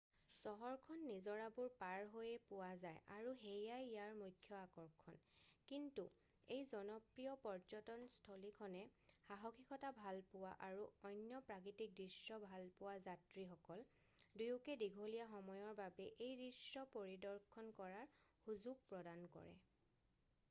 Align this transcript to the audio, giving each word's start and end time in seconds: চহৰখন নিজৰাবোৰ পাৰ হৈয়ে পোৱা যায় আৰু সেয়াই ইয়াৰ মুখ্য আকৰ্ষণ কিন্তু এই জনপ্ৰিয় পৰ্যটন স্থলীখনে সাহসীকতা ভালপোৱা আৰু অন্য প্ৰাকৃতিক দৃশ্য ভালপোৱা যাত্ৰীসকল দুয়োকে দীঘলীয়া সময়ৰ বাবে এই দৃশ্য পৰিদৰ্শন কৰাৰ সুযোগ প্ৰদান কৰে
চহৰখন 0.35 1.01
নিজৰাবোৰ 1.07 1.67
পাৰ 1.81 1.99
হৈয়ে 2.13 2.37
পোৱা 2.51 2.69
যায় 2.83 3.01
আৰু 3.15 3.33
সেয়াই 3.39 3.83
ইয়াৰ 3.87 4.13
মুখ্য 4.21 4.55
আকৰ্ষণ 4.59 5.19
কিন্তু 5.71 6.05
এই 6.55 6.63
জনপ্ৰিয় 6.69 7.35
পৰ্যটন 7.43 8.07
স্থলীখনে 8.13 8.81
সাহসীকতা 9.27 9.91
ভালপোৱা 9.99 10.53
আৰু 10.69 10.87
অন্য 11.11 11.41
প্ৰাকৃতিক 11.51 11.93
দৃশ্য 12.01 12.39
ভালপোৱা 12.45 12.95
যাত্ৰীসকল 13.09 13.83
দুয়োকে 14.39 14.77
দীঘলীয়া 14.83 15.27
সময়ৰ 15.35 15.77
বাবে 15.83 16.09
এই 16.29 16.35
দৃশ্য 16.43 16.87
পৰিদৰ্শন 16.97 17.69
কৰাৰ 17.83 18.11
সুযোগ 18.47 18.83
প্ৰদান 18.93 19.31
কৰে 19.37 19.53